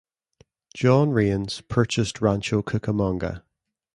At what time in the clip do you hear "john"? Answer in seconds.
0.75-1.11